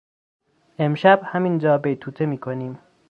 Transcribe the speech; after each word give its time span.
امشب 0.79 1.21
همین 1.25 1.57
جا 1.57 1.77
بیتوته 1.77 2.25
میکنیم. 2.25 2.79